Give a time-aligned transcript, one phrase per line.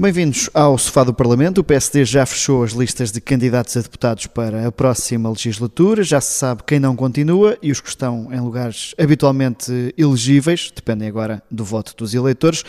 [0.00, 1.58] Bem-vindos ao Sofá do Parlamento.
[1.58, 6.04] O PSD já fechou as listas de candidatos a deputados para a próxima legislatura.
[6.04, 11.08] Já se sabe quem não continua e os que estão em lugares habitualmente elegíveis, dependem
[11.08, 12.62] agora do voto dos eleitores.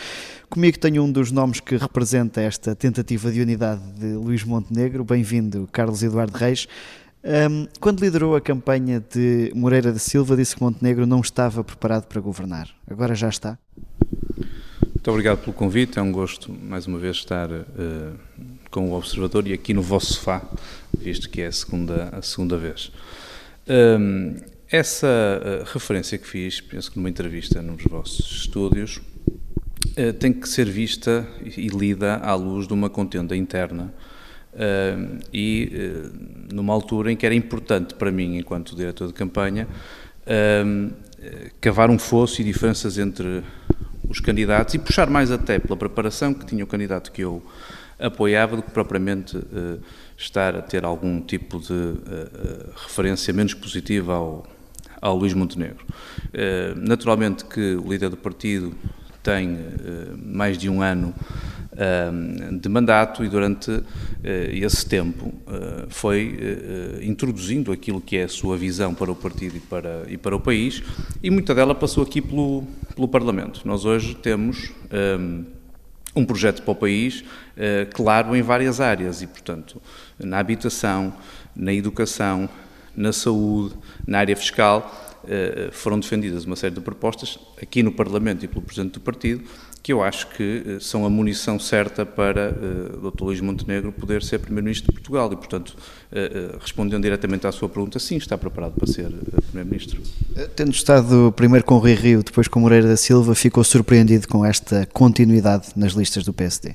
[0.48, 5.04] Comigo tenho um dos nomes que representa esta tentativa de unidade de Luís Montenegro.
[5.04, 6.66] Bem-vindo, Carlos Eduardo Reis.
[7.22, 12.06] Um, quando liderou a campanha de Moreira da Silva, disse que Montenegro não estava preparado
[12.06, 12.68] para governar.
[12.90, 13.56] Agora já está?
[15.00, 17.64] Muito obrigado pelo convite, é um gosto mais uma vez estar uh,
[18.70, 20.42] com o Observador e aqui no vosso sofá,
[20.94, 22.92] visto que é a segunda, a segunda vez.
[23.66, 24.36] Um,
[24.70, 29.00] essa uh, referência que fiz, penso que numa entrevista nos vossos estúdios,
[29.96, 33.94] uh, tem que ser vista e, lida à luz de uma contenda interna
[35.32, 35.72] e
[36.52, 39.66] numa altura em que era importante para mim, enquanto diretor de campanha,
[41.58, 43.42] cavar um fosso e diferenças entre
[44.10, 47.42] os candidatos e puxar mais até pela preparação que tinha o candidato que eu
[47.98, 49.80] apoiava do que propriamente uh,
[50.16, 54.46] estar a ter algum tipo de uh, referência menos positiva ao,
[55.00, 55.86] ao Luís Montenegro.
[56.76, 58.74] Naturalmente que o líder do partido
[59.22, 59.58] tem
[60.22, 61.14] mais de um ano
[62.60, 63.82] de mandato e durante
[64.22, 69.14] eh, esse tempo eh, foi eh, introduzindo aquilo que é a sua visão para o
[69.14, 70.82] partido e para, e para o país
[71.22, 73.62] e muita dela passou aqui pelo, pelo Parlamento.
[73.64, 74.72] Nós hoje temos
[76.14, 77.24] um projeto para o país
[77.94, 79.80] claro em várias áreas e, portanto,
[80.18, 81.14] na habitação,
[81.54, 82.48] na educação,
[82.96, 83.76] na saúde,
[84.06, 85.09] na área fiscal,
[85.72, 89.44] foram defendidas uma série de propostas aqui no Parlamento e pelo Presidente do Partido
[89.82, 93.22] que eu acho que eh, são a munição certa para uh, o Dr.
[93.22, 97.68] Luís Montenegro poder ser Primeiro-Ministro de Portugal e, portanto, uh, uh, respondendo diretamente à sua
[97.68, 99.10] pergunta, sim, está preparado para ser
[99.46, 100.02] Primeiro-Ministro.
[100.54, 104.44] Tendo estado primeiro com o Rui Rio, depois com Moreira da Silva, ficou surpreendido com
[104.44, 106.74] esta continuidade nas listas do PSD?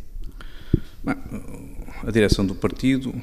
[1.03, 1.15] Bem,
[2.03, 3.13] a direção do partido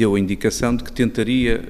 [0.00, 1.62] deu a indicação de que tentaria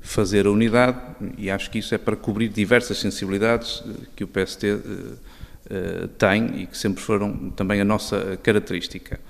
[0.00, 0.98] fazer a unidade,
[1.38, 6.62] e acho que isso é para cobrir diversas sensibilidades eh, que o PST uh, tem
[6.62, 9.20] e que sempre foram também a nossa característica.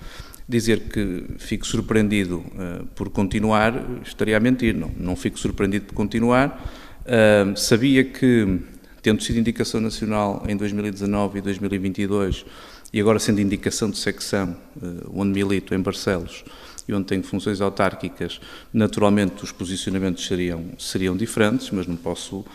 [0.49, 2.43] Dizer que fico surpreendido
[2.97, 6.60] por continuar estaria a mentir, não, não fico surpreendido por continuar.
[7.55, 8.59] sabia que,
[9.00, 12.44] tendo sido indicação nacional em 2019 e 2022,
[12.93, 14.56] e agora sendo indicação de secção,
[15.15, 16.43] onde milito, em Barcelos,
[16.91, 18.41] e onde tenho funções autárquicas,
[18.73, 22.47] naturalmente os posicionamentos seriam, seriam diferentes, mas não posso uh,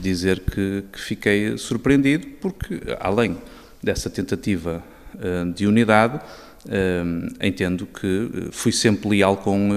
[0.00, 3.38] dizer que, que, fiquei surpreendido, porque além
[3.80, 4.82] dessa tentativa
[5.14, 6.20] uh, de unidade,
[7.40, 9.70] entendo que fui sempre leal com,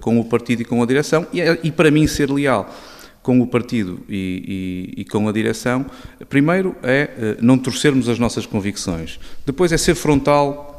[0.00, 2.72] com o partido e com a direção, e, e para mim ser leal
[3.20, 5.84] com o partido e, e, e, com a direção,
[6.28, 10.75] primeiro é não torcermos as nossas convicções, depois é ser frontal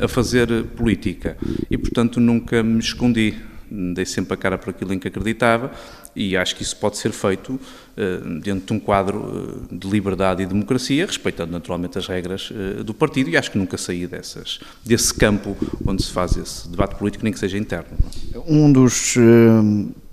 [0.00, 1.36] a fazer política
[1.70, 3.34] e, portanto, nunca me escondi.
[3.70, 5.72] Dei sempre a cara por aquilo em que acreditava
[6.14, 10.42] e acho que isso pode ser feito uh, dentro de um quadro uh, de liberdade
[10.42, 14.60] e democracia, respeitando naturalmente as regras uh, do partido e acho que nunca saí dessas,
[14.84, 17.96] desse campo onde se faz esse debate político, nem que seja interno.
[18.46, 19.16] Um dos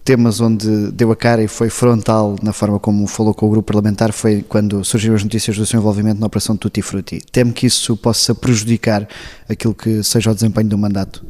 [0.04, 3.68] temas onde deu a cara e foi frontal na forma como falou com o grupo
[3.68, 7.22] parlamentar foi quando surgiram as notícias do seu envolvimento na operação Tutti Frutti.
[7.32, 9.08] Temo que isso possa prejudicar
[9.48, 11.26] aquilo que seja o desempenho do mandato?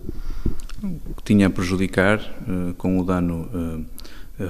[0.83, 3.85] O que tinha a prejudicar, uh, com o dano uh,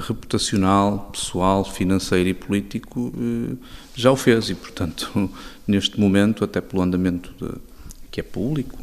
[0.07, 3.57] reputacional, pessoal, financeiro e político, uh,
[3.93, 5.29] já o fez e, portanto,
[5.67, 7.53] neste momento, até pelo andamento de,
[8.09, 8.77] que é público,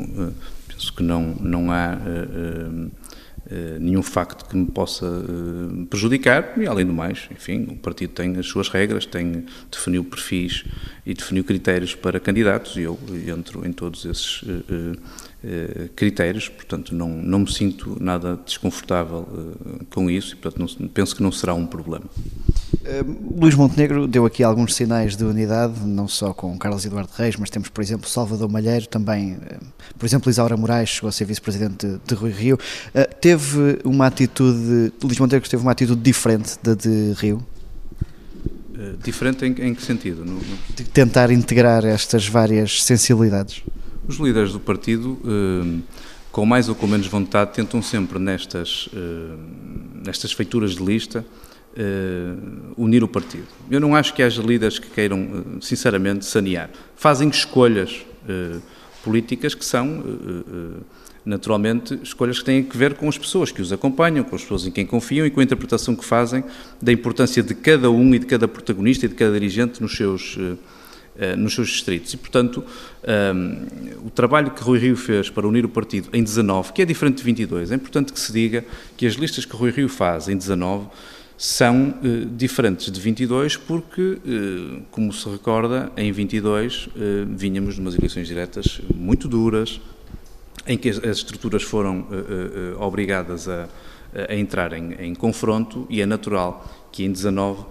[0.79, 2.89] penso que não, não há eh,
[3.81, 8.37] nenhum facto que me possa uh, prejudicar e além do mais, enfim, o partido tem
[8.37, 10.65] as suas regras, tem definiu perfis
[11.07, 14.99] e definiu critérios para candidatos e eu entro em todos esses uh,
[15.95, 19.55] critérios, portanto não, não me sinto nada desconfortável
[19.91, 22.07] com isso e portanto não, penso que não será um problema.
[22.89, 27.37] Uh, Luís Montenegro deu aqui alguns sinais de unidade, não só com Carlos Eduardo Reis,
[27.37, 29.37] mas temos, por exemplo, Salvador Malheiro, também,
[29.99, 32.59] por exemplo, Isaura Moraes, chegou a ser vice-presidente de, de, Rui Rio.
[33.21, 37.45] Teve uma atitude, Luís Montenegro teve uma atitude diferente da de Rio?
[39.03, 40.25] diferente em, em, que sentido?
[40.25, 40.59] No, no...
[40.75, 43.63] De tentar integrar estas várias sensibilidades.
[44.09, 45.19] Os líderes do partido,
[46.33, 48.89] com mais ou com menos vontade, tentam sempre nestas,
[50.05, 51.25] nestas feituras de lista
[51.77, 53.47] uh, unir o partido.
[53.71, 56.71] Eu não acho que haja líderes que queiram, sinceramente, sanear.
[56.97, 58.05] Fazem escolhas
[59.05, 60.03] políticas que são
[61.29, 64.67] naturalmente, escolhas que têm a ver com as pessoas que os acompanham, com as pessoas
[64.67, 66.43] em quem confiam e com a interpretação que fazem
[66.81, 70.39] da importância de cada um e de cada protagonista e de cada dirigente nos seus,
[71.37, 72.13] nos seus distritos.
[72.15, 72.65] E, portanto,
[73.35, 76.85] um, o trabalho que Rui Rio fez para unir o partido em 19, que é
[76.85, 78.65] diferente de 22, é importante que se diga
[78.97, 80.87] que as listas que Rui Rio faz em 19
[81.39, 87.81] são eh, diferentes de 22 porque, eh, como se recorda, em 22 eh, vínhamos de
[87.81, 89.81] umas eleições diretas muito duras,
[90.67, 92.07] em que as, as estruturas foram
[92.79, 93.69] obrigadas a,
[94.29, 97.65] a entrar em, em, confronto e é natural que em 19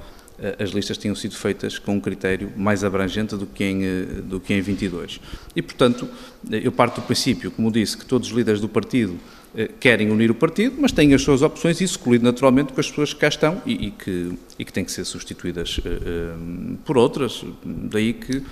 [0.59, 3.81] as listas tenham sido feitas com um critério mais abrangente do que em,
[4.23, 5.19] do que em 22.
[5.55, 6.07] E, portanto,
[6.49, 9.17] eu parto do princípio, como disse, que todos os líderes do partido
[9.55, 12.87] eh, querem unir o partido, mas têm as suas opções, isso excluído naturalmente com as
[12.89, 16.77] pessoas que cá estão e, e, que, e que têm que ser substituídas uh, uh,
[16.85, 17.43] por outras.
[17.65, 18.43] Daí que, uh,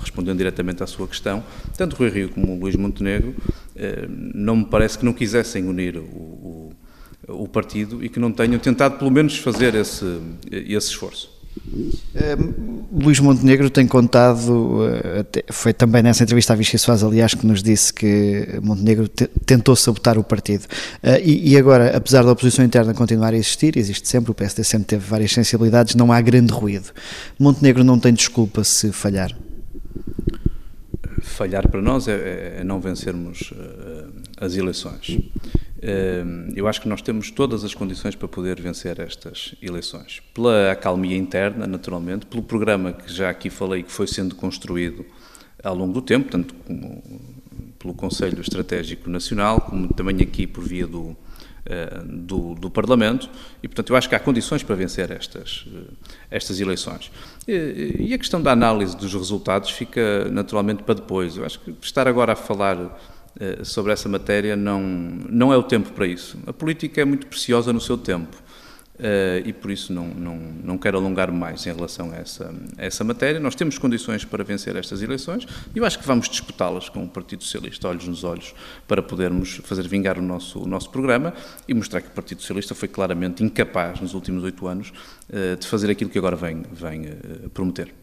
[0.00, 1.44] respondendo diretamente à sua questão,
[1.76, 3.34] tanto Rui Rio como Luís Montenegro
[4.34, 6.72] não me parece que não quisessem unir o, o,
[7.28, 10.04] o, partido e que não tenham tentado pelo menos fazer esse,
[10.50, 11.40] esse esforço.
[11.66, 17.46] Uh, Luís Montenegro tem contado, uh, foi também nessa entrevista à Vichy Soares, aliás, que
[17.46, 20.64] nos disse que Montenegro te, tentou sabotar o partido.
[21.02, 24.64] Uh, e, e, agora, apesar da oposição interna continuar a existir, existe sempre, o PSD
[24.64, 26.90] sempre teve várias sensibilidades, não há grande ruído.
[27.38, 29.36] Montenegro não tem desculpa se falhar?
[31.22, 33.52] Falhar para nós é, é, é não vencermos
[34.40, 35.20] as eleições.
[36.54, 40.20] Eu acho que nós temos todas as condições para poder vencer estas eleições.
[40.34, 45.06] Pela acalmia interna, naturalmente, pelo programa que já aqui falei que foi sendo construído
[45.62, 47.02] ao longo do tempo, tanto como
[47.78, 51.16] pelo Conselho Estratégico Nacional, como também aqui por via do,
[51.64, 53.28] eh, do, do, Parlamento,
[53.62, 55.92] e portanto eu acho que há condições para vencer estas, eh,
[56.30, 57.10] estas eleições.
[57.48, 61.38] E, e a questão da análise dos resultados fica naturalmente para depois.
[61.38, 63.00] Eu acho que estar agora a falar
[63.62, 66.38] sobre essa matéria não, não é o tempo para isso.
[66.46, 68.36] A política é muito preciosa no seu tempo.
[69.00, 72.84] Uh, e por isso não, não, não quero alongar mais em relação a essa, a
[72.84, 73.40] essa matéria.
[73.40, 77.08] Nós temos condições para vencer estas eleições e eu acho que vamos disputá-las com o
[77.08, 78.54] Partido Socialista, olhos nos olhos,
[78.86, 81.32] para podermos fazer vingar o nosso, o nosso programa
[81.66, 84.92] e mostrar que o Partido Socialista foi claramente incapaz, nos últimos oito anos,
[85.30, 87.94] uh, de fazer aquilo que agora vem, vem uh, prometer.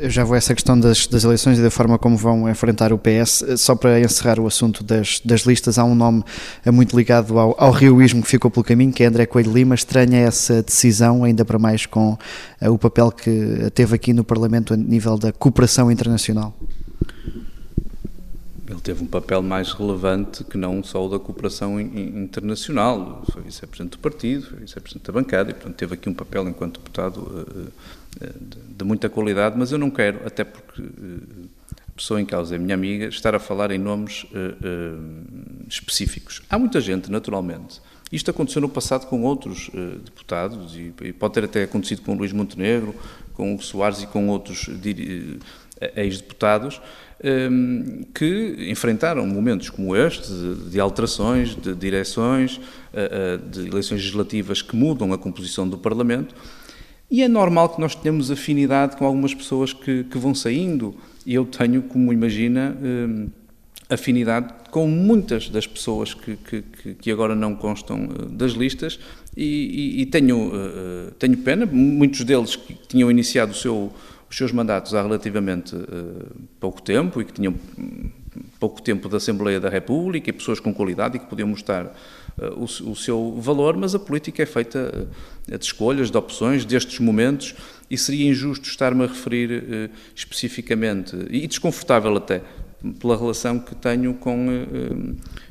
[0.00, 2.92] Eu já vou a essa questão das, das eleições e da forma como vão enfrentar
[2.92, 3.44] o PS.
[3.56, 6.24] Só para encerrar o assunto das, das listas, há um nome
[6.72, 9.76] muito ligado ao, ao rioísmo que ficou pelo caminho, que é André Coelho Lima.
[9.76, 14.74] Estranha essa decisão, ainda para mais com uh, o papel que teve aqui no Parlamento
[14.74, 16.54] a nível da cooperação internacional?
[18.66, 23.22] Ele teve um papel mais relevante que não só o da cooperação internacional.
[23.30, 26.80] Foi vice-presidente do partido, foi vice-presidente da bancada e, portanto, teve aqui um papel enquanto
[26.80, 27.72] deputado uh,
[28.20, 32.58] de, de, muita qualidade, mas eu não quero, até porque a pessoa em causa é
[32.58, 34.26] minha amiga, estar a falar em nomes
[35.68, 36.42] específicos.
[36.48, 37.80] Há muita gente, naturalmente,
[38.14, 42.14] isto aconteceu no passado com outros uh, deputados e, e, pode ter até acontecido com
[42.14, 42.94] Luís Montenegro,
[43.32, 45.40] com o Soares e com outros uh,
[45.96, 46.80] ex-deputados
[47.22, 54.62] ehm, que enfrentaram momentos como este, de, de alterações, de direções, uh, de eleições legislativas
[54.62, 56.34] que mudam a composição do Parlamento.
[57.10, 60.94] E é normal que nós tenhamos afinidade com algumas pessoas que, que vão saindo.
[61.26, 63.26] E eu tenho, como imagina, ehm,
[63.88, 68.98] afinidade com muitas das pessoas que, que, que agora não constam eh, das listas
[69.36, 69.44] e,
[69.98, 73.92] e, e tenho, uh, tenho pena, muitos deles que tinham iniciado seu,
[74.30, 75.76] os seus mandatos há relativamente
[76.60, 78.10] pouco tempo e que tinham hum,
[78.60, 81.94] pouco tempo da Assembleia da República e pessoas com qualidade e que podiam mostrar
[82.56, 85.08] o, o, seu valor, mas a política é feita
[85.46, 87.54] de escolhas, de opções, destes momentos
[87.88, 92.42] e seria injusto estar-me a referir especificamente, e desconfortável até,
[92.92, 94.46] pela relação que tenho com,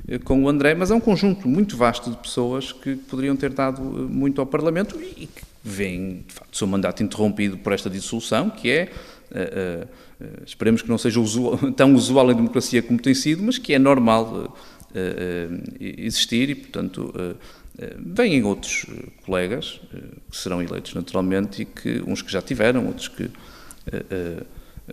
[0.08, 3.52] eh, com o André, mas é um conjunto muito vasto de pessoas que poderiam ter
[3.52, 7.74] dado eh, muito ao Parlamento e que veem, de facto, o seu mandato interrompido por
[7.74, 8.92] esta dissolução, que é,
[10.46, 13.80] esperemos que não seja usual, tão usual em democracia como tem sido, mas que é
[13.80, 14.54] normal
[15.80, 17.14] existir e, portanto,
[17.98, 18.86] vêm outros
[19.26, 19.80] colegas
[20.30, 23.30] que serão eleitos naturalmente e que uns que já tiveram, outros que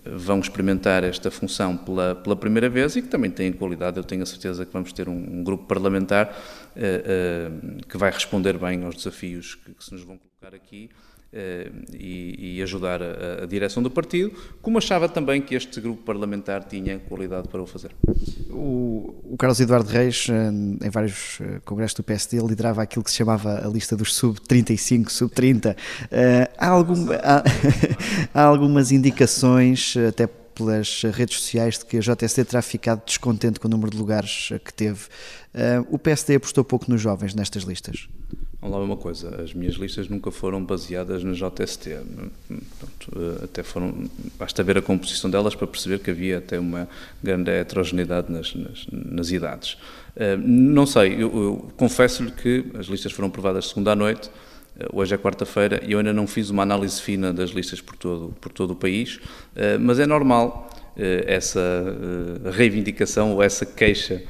[0.05, 3.97] vão experimentar esta função pela, pela primeira vez e que também têm qualidade.
[3.97, 8.11] Eu tenho a certeza que vamos ter um, um grupo parlamentar uh, uh, que vai
[8.11, 10.89] responder bem aos desafios que, que se nos vão colocar aqui.
[11.33, 16.99] Uh, e, ajudar a, direção do partido, como achava também que este grupo parlamentar tinha
[16.99, 17.91] qualidade para o fazer.
[18.49, 23.65] O, o Carlos Eduardo Reis, em vários congressos do PSD, liderava aquilo que se chamava
[23.65, 25.77] a lista dos sub-35, sub-30.
[26.57, 27.43] há, algum, há,
[28.33, 33.69] há algumas indicações, até pelas redes sociais de que a JST terá ficado descontente com
[33.69, 35.05] o número de lugares que teve.
[35.89, 38.07] O PSD apostou pouco nos jovens nestas listas?
[38.61, 41.97] Vamos lá uma coisa, as minhas listas nunca foram baseadas no JST,
[42.47, 46.87] Portanto, até foram, basta ver a composição delas para perceber que havia até uma
[47.23, 49.73] grande heterogeneidade nas, nas, nas idades.
[50.15, 54.89] Uh, não sei, eu, eu confesso-lhe que as listas foram aprovadas segunda à noite, uh,
[54.93, 58.35] hoje é quarta-feira e eu ainda não fiz uma análise fina das listas por todo,
[58.39, 59.19] por todo o país,
[59.79, 61.61] mas é normal essa
[62.53, 64.27] reivindicação ou essa queixa eh,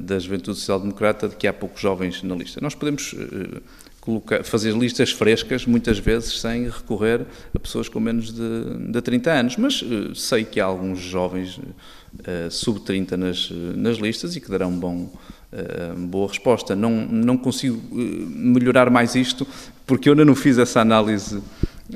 [0.00, 2.60] da Juventude Social Democrata de que há poucos jovens na lista.
[2.60, 3.60] Nós podemos eh,
[4.00, 7.22] colocar, fazer listas frescas, muitas vezes sem recorrer
[7.54, 11.56] a pessoas com menos de, de 30 anos, mas uh, sei que há alguns jovens
[11.56, 15.10] uh, sub-30 nas, nas listas e que darão bom,
[15.52, 16.76] uh, boa resposta.
[16.76, 19.46] Não, não consigo melhorar mais isto
[19.86, 21.42] porque eu ainda não fiz essa análise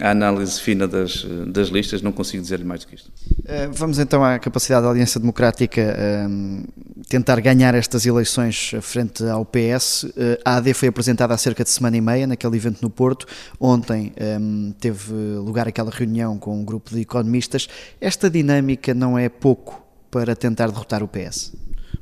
[0.01, 3.11] a análise fina das, das listas, não consigo dizer-lhe mais do que isto.
[3.47, 6.65] Eh, vamos então à capacidade da Aliança Democrática um, ehm,
[7.09, 10.07] tentar ganhar estas eleições frente ao PS.
[10.17, 13.27] Eh, a AD foi apresentada há cerca de semana e meia, naquele evento no Porto.
[13.59, 17.69] Ontem um, ehm, teve lugar aquela reunião com um grupo de economistas.
[18.01, 21.53] Esta dinâmica não é pouco para tentar derrotar o PS?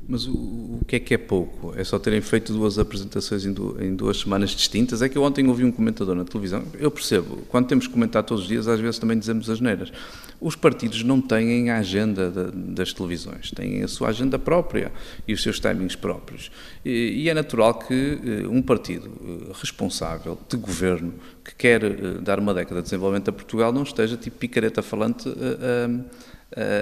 [0.07, 1.73] Mas o, o, que é que é pouco?
[1.75, 5.01] É só terem feito duas apresentações em, du, em, duas semanas distintas?
[5.01, 8.23] É que eu ontem ouvi um comentador na televisão, eu percebo, quando temos que comentar
[8.23, 9.91] todos os dias, às vezes também dizemos as neiras.
[10.39, 14.93] Os partidos não têm a agenda das televisões, têm a sua agenda própria
[15.27, 16.51] e os seus timings próprios.
[16.85, 21.15] E, e é natural que uh, um partido uh, responsável de governo
[21.47, 25.29] que quer uh, dar uma década de desenvolvimento a Portugal não esteja tipo picareta falante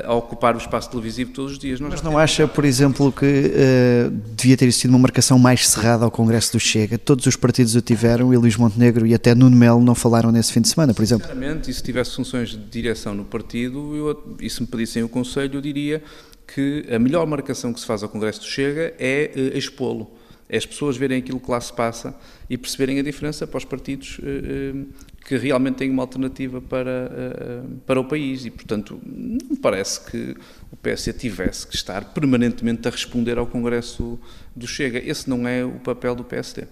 [0.05, 1.79] a ocupar o espaço televisivo todos os dias.
[1.79, 6.05] Nós Mas não acha, por exemplo, que uh, devia ter existido uma marcação mais cerrada
[6.05, 6.97] ao Congresso do Chega?
[6.97, 10.53] Todos os partidos o tiveram e Luís Montenegro e até Nuno Melo não falaram nesse
[10.53, 11.27] fim de semana, por exemplo.
[11.27, 15.09] Sinceramente, e se tivesse funções de direção no partido, eu, e se me pedissem o
[15.09, 16.03] conselho, eu diria
[16.47, 20.07] que a melhor marcação que se faz ao Congresso do Chega é uh, expô-lo
[20.47, 22.15] é as pessoas verem aquilo que lá se passa
[22.49, 24.85] e perceberem a diferença para os partidos eh, eh,
[25.25, 28.45] que realmente têm uma alternativa para, eh, para o país.
[28.45, 30.35] E, portanto, não me parece que
[30.71, 34.19] o PS tivesse que estar permanentemente a responder ao Congresso
[34.55, 34.99] do Chega.
[34.99, 36.67] Esse não é o papel do PSD.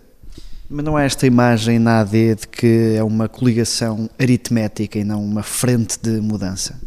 [0.70, 5.24] Mas não há esta imagem na AD de que é uma coligação aritmética e não
[5.24, 6.80] uma frente de mudança?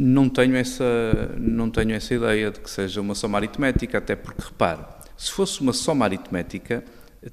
[0.00, 0.84] Uh, não tenho essa
[1.38, 4.80] não tenho essa ideia de que seja uma soma aritmética, até porque repare,
[5.16, 6.82] se fosse uma soma aritmética,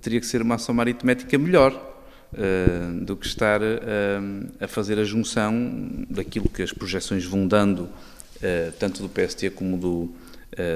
[0.02, 1.72] teria que ser uma soma aritmética melhor
[2.34, 3.66] uh, do que estar uh,
[4.60, 7.90] a fazer a junção daquilo que as projeções vão dando,
[8.78, 10.12] tanto do PST como do,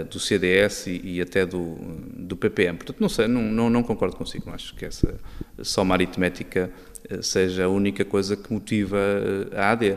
[0.10, 1.76] do CDS e, e, até do,
[2.18, 2.76] do PPM.
[2.76, 5.14] Portanto, não sei, não, não, não concordo consigo, não acho que essa
[5.62, 6.72] soma aritmética
[7.22, 8.98] seja a única coisa que motiva
[9.56, 9.96] a AD.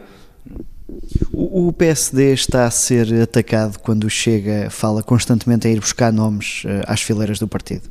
[1.33, 6.85] O, PSD está a ser atacado quando chega, fala constantemente a ir buscar nomes uh,
[6.87, 7.91] às fileiras do partido.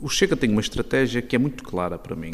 [0.00, 2.32] O Chega tem uma estratégia que é muito clara para mim,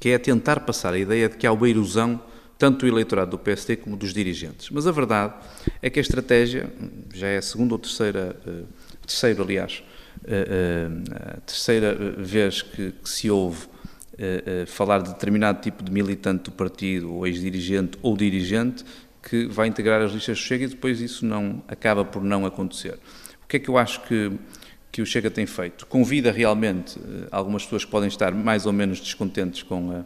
[0.00, 2.20] que é tentar passar a ideia de que há uma erosão
[2.58, 4.70] tanto do eleitorado do PSD como dos dirigentes.
[4.70, 5.34] Mas a verdade
[5.80, 6.72] é que a estratégia,
[7.12, 8.66] já é a segunda ou terceira, uh,
[9.06, 9.82] terceiro aliás,
[10.26, 13.66] a terceira vez que, que se ouve
[14.14, 18.84] uh, falar de determinado tipo de militante do partido, ou ex-dirigente ou dirigente,
[19.22, 22.98] que vai integrar as listas do Chega e depois isso não acaba por não acontecer.
[23.44, 24.32] O que é que eu acho que,
[24.90, 25.86] que o Chega tem feito?
[25.86, 30.04] Convida realmente uh, algumas pessoas que podem estar mais ou menos descontentes com a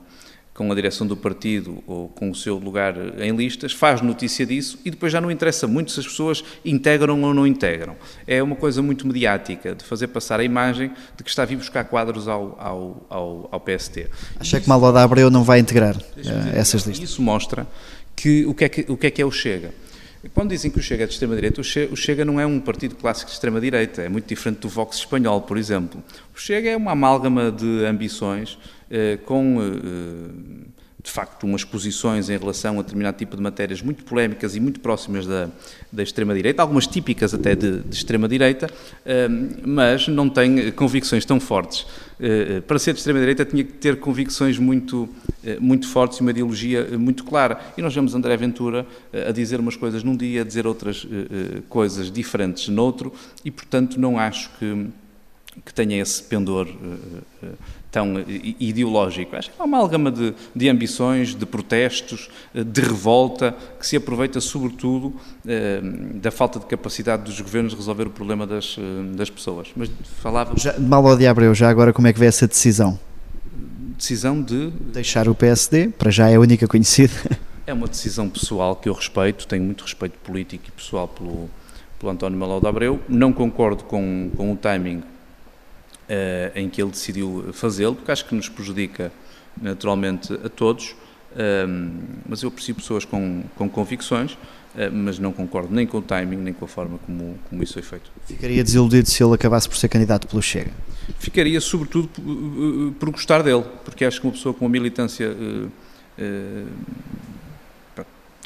[0.56, 4.78] com a direção do partido ou com o seu lugar em listas, faz notícia disso
[4.84, 7.94] e depois já não interessa muito se as pessoas integram ou não integram.
[8.26, 11.56] É uma coisa muito mediática, de fazer passar a imagem de que está a vir
[11.56, 14.08] buscar quadros ao, ao, ao, ao PST.
[14.40, 16.00] Acha que Maloda Abreu não vai integrar uh,
[16.54, 17.10] essas listas?
[17.10, 17.66] Isso mostra
[18.14, 19.72] que o que, é que, o que é que é o Chega.
[20.34, 23.28] Quando dizem que o Chega é de extrema-direita, o Chega não é um partido clássico
[23.28, 26.02] de extrema-direita, é muito diferente do Vox espanhol, por exemplo.
[26.34, 28.58] O Chega é uma amálgama de ambições
[28.90, 30.68] eh, com, eh,
[31.06, 34.80] de facto, umas posições em relação a determinado tipo de matérias muito polémicas e muito
[34.80, 35.48] próximas da,
[35.92, 38.68] da extrema-direita, algumas típicas até de, de extrema-direita,
[39.04, 39.28] eh,
[39.64, 41.86] mas não tem convicções tão fortes.
[42.66, 45.06] Para ser de extrema-direita tinha que ter convicções muito,
[45.60, 47.60] muito fortes e uma ideologia muito clara.
[47.76, 48.86] E nós vemos André Ventura
[49.28, 51.06] a dizer umas coisas num dia, a dizer outras
[51.68, 53.12] coisas diferentes noutro,
[53.44, 54.86] e, portanto, não acho que,
[55.64, 56.68] que tenha esse pendor
[57.96, 58.22] tão
[58.60, 59.34] ideológico.
[59.36, 63.96] Acho que é uma amálgama de, de ambições, de protestos, eh, de revolta, que se
[63.96, 65.14] aproveita sobretudo
[65.48, 65.80] eh,
[66.16, 69.68] da falta de capacidade dos governos de resolver o problema das, eh, das pessoas.
[69.74, 70.52] Mas falava...
[70.58, 72.98] Já, mal ao Abreu, já agora como é que vê essa decisão?
[73.96, 74.70] Decisão de...
[74.92, 77.14] Deixar o PSD, para já é a única conhecida.
[77.66, 81.48] É uma decisão pessoal que eu respeito, tenho muito respeito político e pessoal pelo,
[81.98, 83.00] pelo António Malau de Abreu.
[83.08, 85.02] Não concordo com, com o timing
[86.54, 89.12] em que ele decidiu fazê-lo, porque acho que nos prejudica
[89.60, 91.92] naturalmente a todos, uh,
[92.28, 96.36] mas eu aprecio pessoas com, com convicções, uh, mas não concordo nem com o timing,
[96.36, 98.10] nem com a forma como, como isso foi feito.
[98.26, 100.70] Ficaria desiludido se ele acabasse por ser candidato pelo Chega?
[101.18, 105.34] Ficaria sobretudo por, por gostar dele, porque acho que uma pessoa com uma militância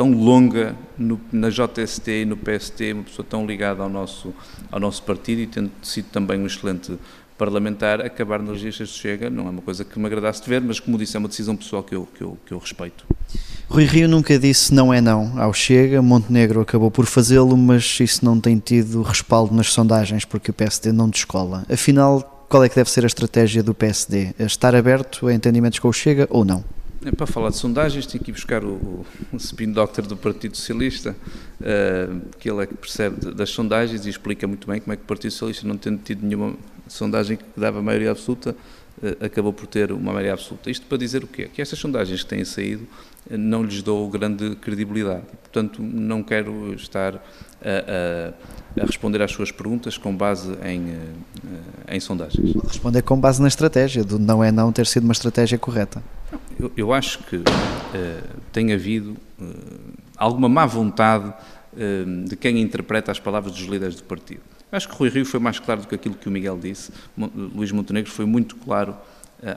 [0.01, 4.33] tão longa no, na JST e no PST, uma pessoa tão ligada ao nosso,
[4.73, 6.99] ao nosso partido e tendo sido também um excelente
[7.41, 10.61] parlamentar, acabar nas listas de Chega não é uma coisa que me agradasse de ver,
[10.61, 13.07] mas como disse, é uma decisão pessoal que eu, que eu, que eu respeito.
[13.67, 18.23] Rui Rio nunca disse não é não ao Chega, Montenegro acabou por fazê-lo, mas isso
[18.23, 21.65] não tem tido respaldo nas sondagens porque o PSD não descola.
[21.73, 24.35] Afinal, qual é que deve ser a estratégia do PSD?
[24.39, 26.63] Estar aberto a entendimentos com o Chega ou não?
[27.03, 30.55] É, para falar de sondagens, tenho que ir buscar o, o spin doctor do Partido
[30.55, 31.17] Socialista,
[31.61, 35.03] uh, que ele é que percebe das sondagens e explica muito bem como é que
[35.03, 36.55] o Partido Socialista, não tendo tido nenhuma
[36.87, 38.55] sondagem que dava maioria absoluta,
[39.03, 40.71] uh, acabou por ter uma maioria absoluta.
[40.71, 41.49] Isto para dizer o quê?
[41.51, 42.83] Que estas sondagens que têm saído
[43.31, 45.23] uh, não lhes dou grande credibilidade.
[45.41, 50.99] Portanto, não quero estar a, a, a responder às suas perguntas com base em,
[51.89, 52.55] em sondagens.
[52.63, 56.03] Responder com base na estratégia, do não é não ter sido uma estratégia correta.
[56.77, 57.43] Eu, acho que uh,
[58.53, 64.05] tem havido uh, alguma má vontade uh, de quem interpreta as palavras dos líderes do
[64.05, 64.43] partido.
[64.71, 66.93] Eu acho que Rui Rio foi mais claro do que aquilo que o Miguel disse.
[67.17, 68.97] Luís Montenegro foi muito claro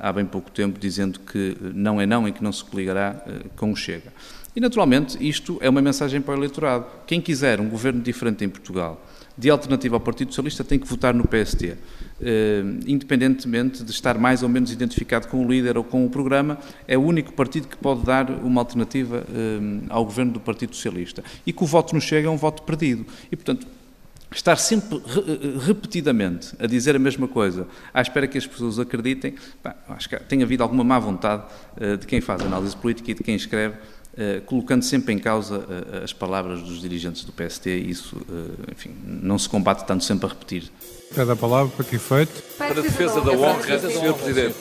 [0.01, 3.24] há bem pouco tempo, dizendo que não é não e que não se coligará
[3.55, 4.12] com o Chega.
[4.55, 6.86] E, naturalmente, isto é uma mensagem para o eleitorado.
[7.05, 9.03] Quem quiser um governo diferente em Portugal,
[9.38, 11.75] de alternativa ao Partido Socialista, tem que votar no PST.
[12.22, 16.58] Eh, independentemente de estar mais ou menos identificado com o líder ou com o programa,
[16.88, 21.24] é o único partido que pode dar uma alternativa eh, ao governo do Partido Socialista.
[21.46, 23.05] E que o voto nos chega é um voto perdido.
[23.31, 23.66] E, portanto,
[24.31, 29.34] estar sempre eh, repetidamente a dizer a mesma coisa, à espera que as pessoas acreditem,
[29.90, 31.44] acho que tem havido alguma má vontade
[32.00, 33.75] de quem faz análise política e de quem escreve
[34.46, 38.92] colocando sempre em causa uh, as palavras dos dirigentes do PST e isso, uh, enfim,
[39.06, 40.72] não se combate tanto sempre a repetir.
[41.16, 42.44] Cada palavra para que efeito?
[42.58, 44.14] Para a defesa da honra, Sr.
[44.14, 44.56] Presidente.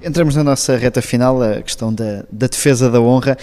[0.00, 3.36] Entramos na nossa reta final, a questão da, da defesa da honra.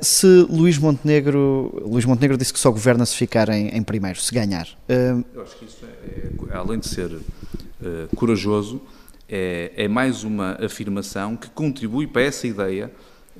[0.00, 4.34] se Luís Montenegro, Luís Montenegro disse que só governa se ficar em, em primeiro, se
[4.34, 4.66] ganhar.
[4.88, 7.10] Eu acho que isso é, é além de ser
[8.16, 8.80] corajoso,
[9.28, 12.90] é, é mais uma afirmação que contribui para essa ideia eh,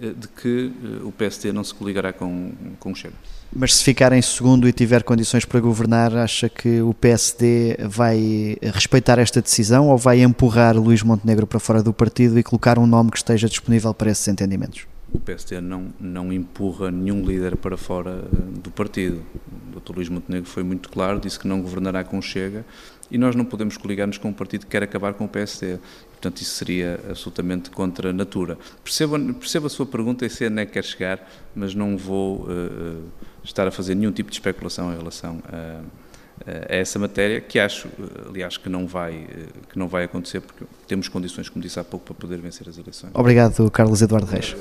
[0.09, 3.15] de que eh, o PST não se coligará com, com o Chega.
[3.53, 8.57] Mas se ficar em segundo e tiver condições para governar, acha que o PSD vai
[8.63, 12.87] respeitar esta decisão ou vai empurrar Luís Montenegro para fora do partido e colocar um
[12.87, 14.87] nome que esteja disponível para esses entendimentos?
[15.13, 19.23] O PSD não, não empurra nenhum líder para fora eh, do partido.
[19.75, 19.97] O Dr.
[19.97, 22.65] Luís Montenegro foi muito claro, disse que não governará com o Chega
[23.11, 25.79] e nós não podemos coligar-nos com um partido que quer acabar com o PSD.
[26.21, 28.59] Portanto, isso seria absolutamente contra a natura.
[28.85, 32.43] Percebo, percebo a sua pergunta e sei onde é que quer chegar, mas não vou
[32.43, 33.03] uh,
[33.43, 35.81] estar a fazer nenhum tipo de especulação em relação a,
[36.47, 37.89] a essa matéria, que acho,
[38.29, 39.27] aliás, que não, vai,
[39.71, 42.77] que não vai acontecer, porque temos condições, como disse há pouco, para poder vencer as
[42.77, 43.13] eleições.
[43.15, 44.55] Obrigado, Carlos Eduardo Reis.